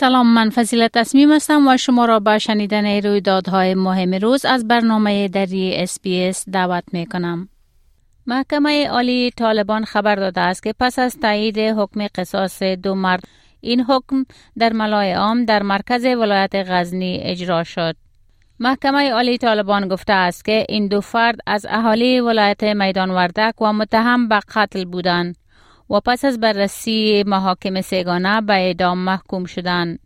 [0.00, 5.28] سلام من فضیلت تصمیم هستم و شما را به شنیدن رویدادهای مهم روز از برنامه
[5.28, 7.48] دری اس دعوت می کنم.
[8.26, 13.24] محکمه عالی طالبان خبر داده است که پس از تایید حکم قصاص دو مرد
[13.60, 14.24] این حکم
[14.58, 17.96] در ملای عام در مرکز ولایت غزنی اجرا شد.
[18.60, 23.72] محکمه عالی طالبان گفته است که این دو فرد از اهالی ولایت میدان وردک و
[23.72, 25.39] متهم به قتل بودند.
[25.90, 29.98] و پس از بررسی محاکم سیگانه به اعدام محکوم شدند.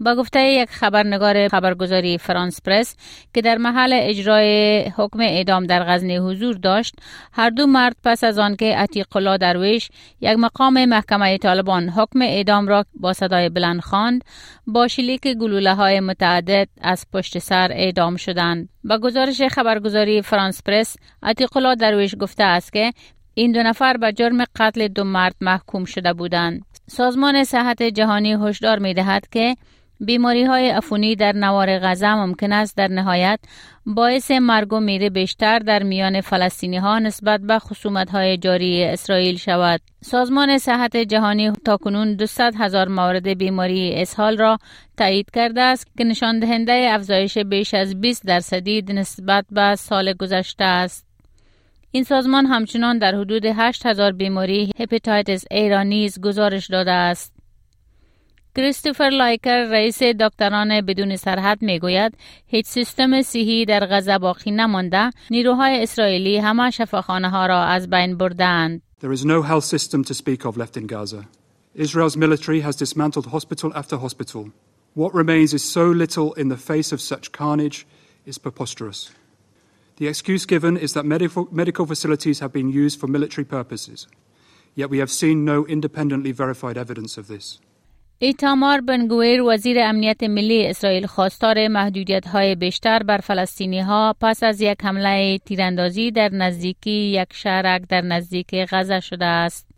[0.00, 2.96] با گفته یک خبرنگار خبرگزاری فرانس پرس
[3.34, 6.94] که در محل اجرای حکم اعدام در غزنی حضور داشت
[7.32, 9.88] هر دو مرد پس از آنکه عتیق الله درویش
[10.20, 14.24] یک مقام محکمه طالبان حکم اعدام را با صدای بلند خواند
[14.66, 20.96] با شلیک گلوله های متعدد از پشت سر اعدام شدند با گزارش خبرگزاری فرانس پرس
[21.22, 22.92] عتیق الله درویش گفته است که
[23.40, 26.62] این دو نفر به جرم قتل دو مرد محکوم شده بودند.
[26.86, 29.56] سازمان صحت جهانی هشدار می دهد که
[30.00, 33.40] بیماری های افونی در نوار غذا ممکن است در نهایت
[33.86, 39.36] باعث مرگ و میره بیشتر در میان فلسطینی ها نسبت به خصومت های جاری اسرائیل
[39.36, 39.80] شود.
[40.00, 44.58] سازمان صحت جهانی تاکنون 200 هزار مورد بیماری اسهال را
[44.96, 50.64] تایید کرده است که نشان دهنده افزایش بیش از 20 درصدی نسبت به سال گذشته
[50.64, 51.09] است.
[51.92, 57.32] این سازمان همچنان در حدود 8000 بیماری هپاتیتس ای را نیز گزارش داده است.
[58.56, 62.14] کریستوفر لایکر رئیس دکتران بدون سرحد می گوید
[62.46, 68.16] هیچ سیستم صحی در غزه باقی نمانده نیروهای اسرائیلی همه شفاخانه ها را از بین
[68.16, 68.82] بردند.
[69.02, 71.24] There is no health system to speak of left in Gaza.
[71.74, 74.42] Israel's military has dismantled hospital after hospital.
[74.94, 77.86] What remains is so little in the face of such carnage
[78.26, 79.10] is preposterous.
[79.99, 84.07] The excuse given is that medical, medical facilities have been used for military purposes,
[84.75, 87.59] yet we have seen no independently verified evidence of this.
[88.19, 94.61] ایتامار بنگویر وزیر امنیت ملی اسرائیل خواستار محدودیت های بیشتر بر فلسطینی ها پس از
[94.61, 99.68] یک حمله تیراندازی در نزدیکی یک شهرک در نزدیک غزه شده است.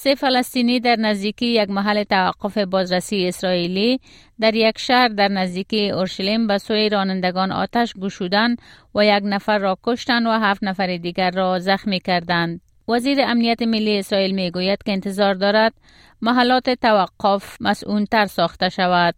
[0.00, 4.00] سه فلسطینی در نزدیکی یک محل توقف بازرسی اسرائیلی
[4.40, 8.58] در یک شهر در نزدیکی اورشلیم به سوی رانندگان آتش گشودند
[8.94, 12.60] و یک نفر را کشتند و هفت نفر دیگر را زخمی کردند.
[12.88, 15.74] وزیر امنیت ملی اسرائیل می گوید که انتظار دارد
[16.22, 19.14] محلات توقف مسئولتر ساخته شود.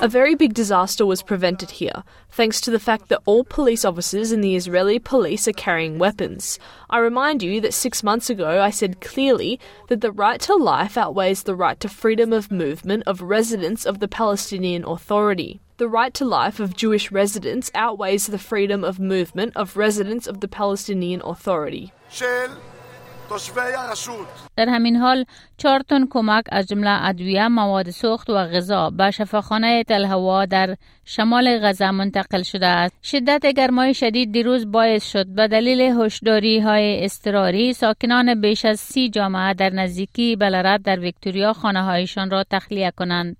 [0.00, 4.32] A very big disaster was prevented here, thanks to the fact that all police officers
[4.32, 6.58] in the Israeli police are carrying weapons.
[6.90, 10.96] I remind you that six months ago I said clearly that the right to life
[10.96, 15.60] outweighs the right to freedom of movement of residents of the Palestinian Authority.
[15.76, 20.40] The right to life of Jewish residents outweighs the freedom of movement of residents of
[20.40, 21.92] the Palestinian Authority.
[24.56, 25.24] در همین حال
[25.56, 31.58] چهار تن کمک از جمله ادویه مواد سوخت و غذا به شفاخانه تلهوا در شمال
[31.58, 32.94] غزه منتقل شده است.
[33.02, 39.10] شدت گرمای شدید دیروز باعث شد به دلیل هشداری های استراری ساکنان بیش از سی
[39.10, 43.36] جامعه در نزدیکی بلرد در ویکتوریا خانه هایشان را تخلیه کنند.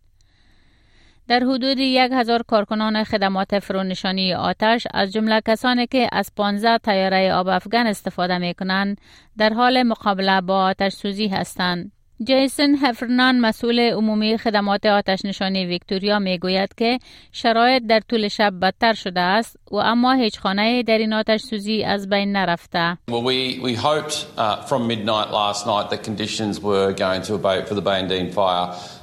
[1.29, 7.33] در حدود یک هزار کارکنان خدمات فرونشانی آتش از جمله کسانی که از 15 تیاره
[7.33, 9.01] آب افغان استفاده می کنند
[9.39, 11.93] در حال مقابله با آتش سوزی هستند.
[12.25, 16.99] جیسن هفرنان مسئول عمومی خدمات آتش نشانی ویکتوریا می گوید که
[17.33, 21.85] شرایط در طول شب بدتر شده است و اما هیچ خانه در این آتش سوزی
[21.85, 22.99] از بین نرفته.
[23.11, 23.77] Well, we, we.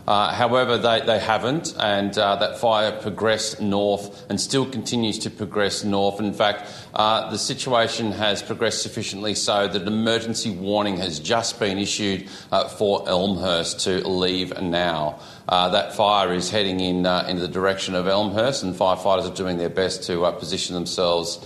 [0.06, 5.30] Uh, however, they, they haven't, and uh, that fire progressed north and still continues to
[5.30, 6.20] progress north.
[6.20, 11.60] In fact, uh, the situation has progressed sufficiently so that an emergency warning has just
[11.60, 15.20] been issued uh, for Elmhurst to leave now.
[15.48, 19.34] Uh, that fire is heading in, uh, in the direction of Elmhurst, and firefighters are
[19.34, 21.38] doing their best to position themselves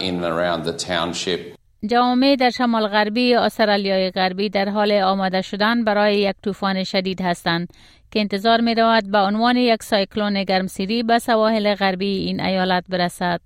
[0.00, 1.56] in and around the township.
[1.88, 7.68] جوامع در شمال غربی استرالیای غربی در حال آماده شدن برای یک طوفان شدید هستند
[8.15, 13.41] که انتظار می رود به عنوان یک سایکلون گرمسیری به سواحل غربی این ایالت برسد.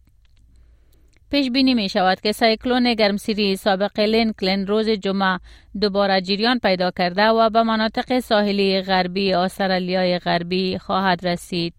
[1.31, 5.39] پیش بینی می شود که سایکلون گرمسیری سابق لینکلن روز جمعه
[5.81, 11.73] دوباره جریان پیدا کرده و به مناطق ساحلی غربی استرالیای غربی خواهد رسید.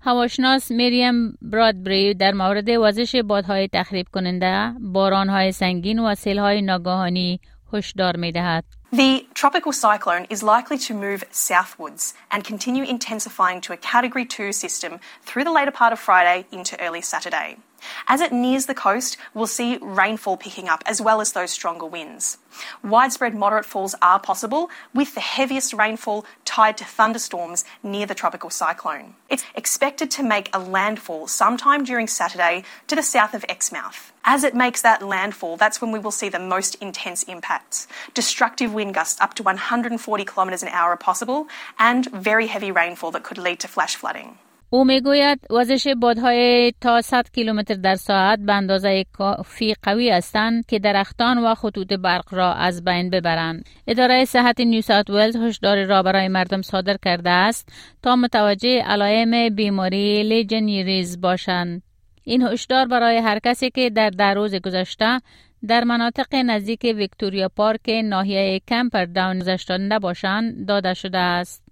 [0.00, 7.40] هواشناس میریم برادبری در مورد وزش بادهای تخریب کننده، بارانهای سنگین و سیلهای ناگهانی
[7.72, 8.75] هشدار می دهد.
[8.92, 14.52] The tropical cyclone is likely to move southwards and continue intensifying to a Category 2
[14.52, 17.56] system through the later part of Friday into early Saturday.
[18.06, 21.84] As it nears the coast, we'll see rainfall picking up as well as those stronger
[21.84, 22.38] winds.
[22.84, 26.24] Widespread moderate falls are possible, with the heaviest rainfall
[26.56, 29.14] tied to thunderstorms near the tropical cyclone.
[29.28, 34.10] It's expected to make a landfall sometime during Saturday to the south of Exmouth.
[34.24, 37.86] As it makes that landfall, that's when we will see the most intense impacts.
[38.14, 41.46] Destructive wind gusts up to 140 kilometres an hour are possible,
[41.78, 44.38] and very heavy rainfall that could lead to flash flooding.
[44.70, 50.78] او می‌گوید وزش بادهای تا 100 کیلومتر در ساعت به اندازه کافی قوی هستند که
[50.78, 53.64] درختان و خطوط برق را از بین ببرند.
[53.86, 57.68] اداره صحت نیو ساوت ولز هشدار را برای مردم صادر کرده است
[58.02, 61.82] تا متوجه علائم بیماری Legionnaires باشند.
[62.24, 65.20] این هشدار برای هر کسی که در در روز گذشته
[65.68, 71.65] در مناطق نزدیک ویکتوریا پارک ناحیه کمپر داون گذشته نباشند داده شده است.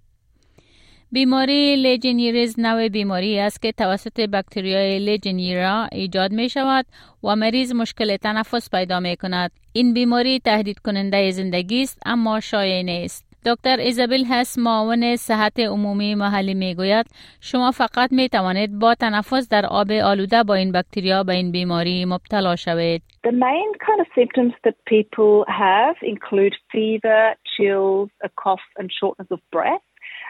[1.11, 6.85] بیماری لیجنیریز نوع بیماری است که توسط بکتریای لیجنیرا ایجاد می شود
[7.23, 9.51] و مریض مشکل تنفس پیدا می کند.
[9.73, 13.25] این بیماری تهدید کننده زندگی است اما شایع نیست.
[13.45, 17.05] دکتر ایزابل هس معاون صحت عمومی محلی می گوید
[17.41, 22.05] شما فقط می توانید با تنفس در آب آلوده با این بکتریا به این بیماری
[22.05, 23.01] مبتلا شوید.
[23.27, 27.21] The main kind of symptoms that people have include fever,
[27.53, 29.85] chills, a cough and shortness of breath.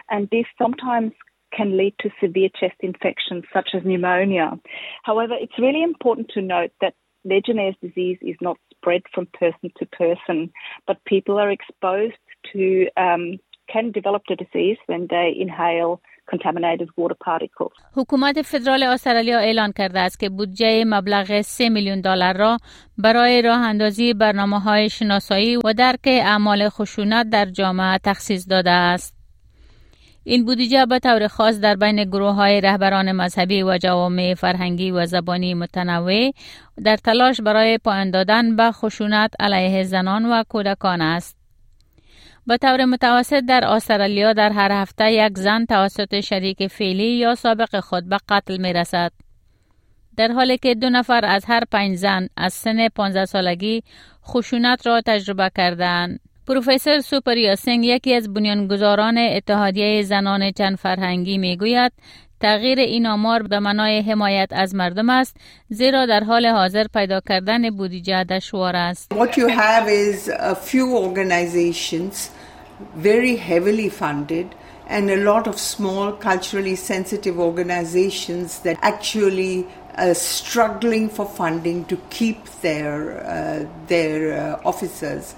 [0.09, 1.11] and this sometimes
[1.55, 4.51] can lead to severe chest infections such as pneumonia.
[5.03, 6.93] However, it's really important to note that
[7.25, 10.51] Legionnaire's disease is not spread from person to person,
[10.87, 12.23] but people are exposed
[12.53, 13.37] to, um,
[13.71, 17.73] can develop the disease when they inhale contaminated water particles.
[17.95, 22.57] حکومت فدرال استرالیا اعلان کرده است که بودجه مبلغ 3 میلیون دلار را
[22.97, 29.14] برای راه اندازی برنامه های شناسایی و درک اعمال خشونت در جامعه تخصیص داده است.
[30.28, 35.06] این بودجه به طور خاص در بین گروه های رهبران مذهبی و جوامع فرهنگی و
[35.06, 36.32] زبانی متنوع
[36.84, 41.36] در تلاش برای پایان دادن به خشونت علیه زنان و کودکان است.
[42.46, 47.80] به طور متوسط در استرالیا در هر هفته یک زن توسط شریک فعلی یا سابق
[47.80, 49.12] خود به قتل می رسد.
[50.16, 53.82] در حالی که دو نفر از هر پنج زن از سن 15 سالگی
[54.24, 56.20] خشونت را تجربه کردند.
[56.46, 61.92] پروفسور سوپریا سنگ یکی از بنیانگذاران اتحادیه زنان چند فرهنگی می‌گوید
[62.40, 65.36] تغییر این آمار به منای حمایت از مردم است
[65.68, 69.14] زیرا در حال حاضر پیدا کردن بودجه دشوار است.
[69.14, 72.30] What you have is a few organizations
[72.96, 74.46] very heavily funded
[74.88, 79.66] and a lot of small culturally sensitive organizations that actually
[79.98, 82.94] are struggling for funding to keep their
[83.34, 85.34] uh, their uh, officers.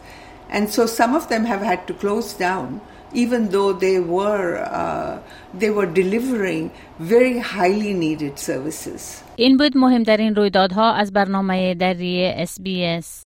[0.50, 2.82] And so some of them have had to close down
[3.14, 4.50] even though they were
[4.82, 5.20] uh,
[5.62, 9.24] they were delivering very highly needed services.
[9.36, 13.24] این بود مهمترین رویدادها از برنامه دری SBS.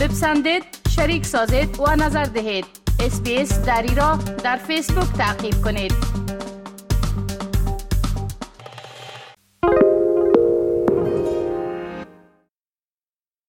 [0.00, 0.62] بپسندید،
[0.96, 2.64] شریک سازید و نظر دهید.
[3.00, 6.15] اسپیس دری را در فیسبوک تعقیب کنید.